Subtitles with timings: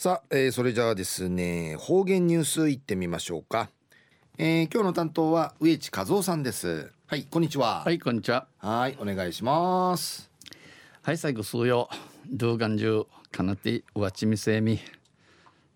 [0.00, 3.68] さあ、えー、それじゃあですね方言ニュースいってみましょうか、
[4.38, 6.92] えー、今日の担当は植地和夫さんです。
[7.08, 7.82] はいこんにちは。
[7.82, 8.46] はいこんにちは。
[8.58, 10.30] はいお願いします。
[11.02, 11.88] はい最後数曜
[12.30, 14.78] 動画中かなてうわちみせみ、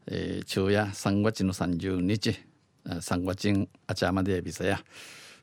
[0.06, 2.38] えー、昼夜3月の30日。
[2.86, 4.84] 3月あちゃまでびさや。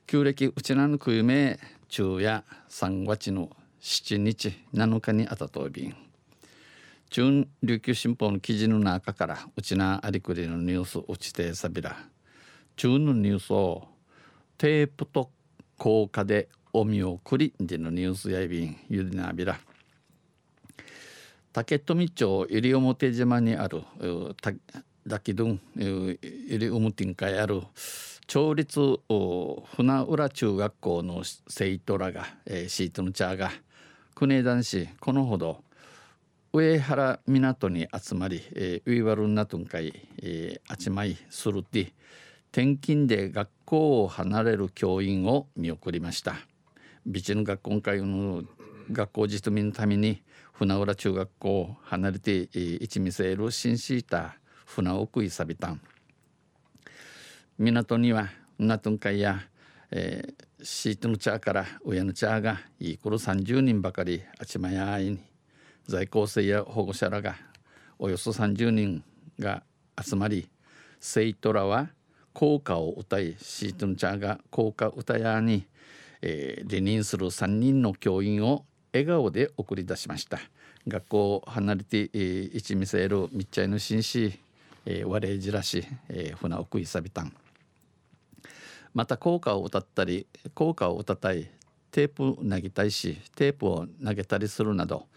[0.08, 1.60] 旧暦うちなぬくゆめ
[1.90, 3.50] 昼夜3月の
[3.82, 6.09] 7日7日にあたとびん
[7.10, 11.98] 中琉球新報の記事の中からうちなありくりのニュースうちてさびら
[12.76, 13.88] 中のニュースを
[14.58, 15.32] テープと
[15.78, 19.60] 効果でお見送りでのニュースやいびんゆでなびら。
[21.52, 23.82] 竹富町西表島にある
[25.08, 27.64] だきどん西表にある
[28.28, 29.00] 町立
[29.76, 33.52] 船浦中学校の生徒らが、えー、シートのチャーが
[34.14, 35.64] 国枝市このほど
[36.52, 41.94] 上原港に集まり、えー、ウィワルナトン会、えー、あちまいするって
[42.52, 46.34] 転勤で学校を離れる教員を見送りました。
[47.06, 48.42] ビチの学校会の
[48.92, 55.80] 学校実民のために船浦中学校を離れて、えー、一見せる新シータ船奥いさびたん。
[57.60, 59.40] 港にはナトン会や、
[59.92, 65.20] えー、シートのチャーから親のチャーがいい頃30人ばかりあちまやいに
[65.90, 67.36] 在校生や保護者らが
[67.98, 69.04] およそ30人
[69.40, 69.64] が
[70.00, 70.48] 集まり
[71.00, 71.90] 生徒らは
[72.32, 75.66] 校歌を歌いシートンチャーが校歌歌やに、
[76.22, 80.38] えー、離任する3人の教員を笑顔で送り出しました。
[80.88, 84.40] 学校を離れて、えー、一見せる密着の紳士、
[84.86, 87.34] えー、我れじらし、えー、船奥いさびたん。
[88.94, 91.48] また校歌を歌ったり校歌を歌たり
[91.90, 95.08] テープ投げたいしテープを投げたりするなど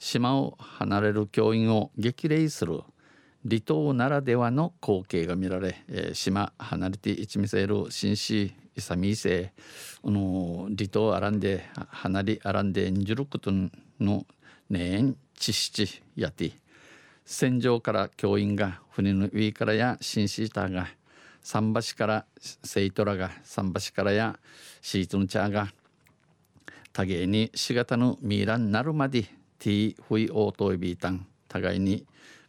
[0.00, 2.80] 島を離れる教員を激励する
[3.46, 9.52] 離島ならではの光景が見られ、えー、島離れて一見せる紳士イサミーセ
[10.02, 13.50] の離島あらんで離れあらんでんじること
[14.00, 14.26] の
[14.70, 16.52] ねんちしちやて
[17.26, 20.88] 戦場から教員が船の上からや紳士ターが
[21.42, 22.24] 桟橋から
[22.64, 24.38] 生徒らが桟橋からや
[24.80, 25.68] シートのチャーが
[26.92, 32.06] 多芸にしがたのミイラになるまでティーフイオートイビータン互いに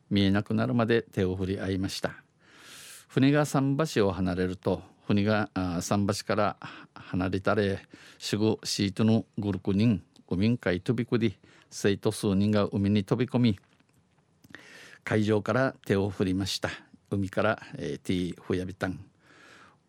[0.10, 2.16] 見えなくなるまで手を振り合いました。
[3.08, 6.58] 船が桟橋を離れると船が桟橋から
[6.96, 7.86] 離れたれ
[8.18, 11.36] すぐシートのグルク人海海飛び込み
[11.70, 13.60] 生徒数人が海に飛び込み
[15.04, 16.70] 海上から手を振りました。
[17.10, 19.04] 海から、えー、ティーフヤビタン。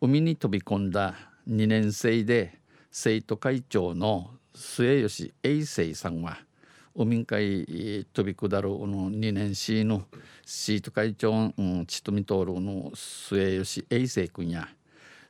[0.01, 1.15] 海に飛び込んだ
[1.49, 2.59] 2年生で
[2.91, 6.39] 生徒会長の末吉栄生さんは
[6.95, 10.05] お民会飛び下るの2年 C の
[10.45, 14.69] シート会長、うん、ちとみとるの末吉栄生君や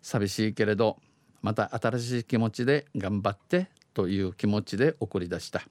[0.00, 0.98] 寂しいけれど
[1.40, 5.62] また新しい気持ちで頑張ってという気持ちで送り出した。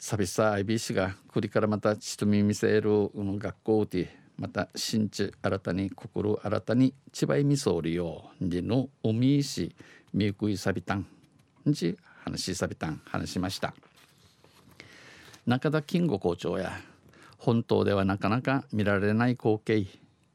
[0.00, 9.74] 寂しさ IBC が栗からまたちとみ見せる学校でまた新地新たに心新たに千葉みそりよでのおみいし
[10.14, 11.06] みゆくいさびたん
[11.66, 13.74] じ話しさびたん話しました。
[15.48, 16.78] 中田金吾校長や
[17.38, 19.86] 本島ではなかなか見られない光景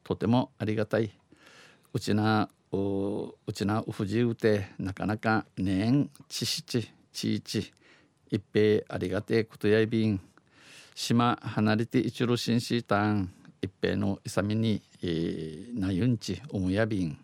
[0.04, 1.12] とてもありがたい。
[1.94, 7.72] うちなうちなうふじうてなかなかねんちしちちいち
[8.32, 10.20] 一平ありがてえことやいびん。
[10.96, 13.32] 島離れて一路新シータン
[13.62, 17.20] 一平のいさみに、えー、なゆんちおむやびん。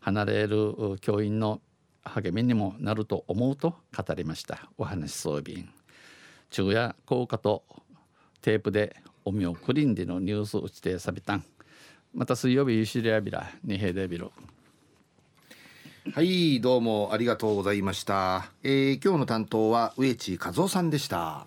[0.00, 1.60] 離れる教員の
[2.02, 4.68] 励みにもなると思うと語りました。
[4.76, 5.79] お話そうびん。
[6.50, 7.64] 昼夜効果と
[8.42, 11.44] テープでおみをクリンでのニュース打ちてさびたん。
[12.12, 14.32] また水曜日ゆしりやびらにへでびろ
[16.12, 21.46] はいどうもありがとうございました、えー、今日の担当は植地和夫さんでした。